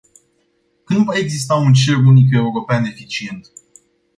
[0.85, 3.47] Când va exista un cer unic european eficient?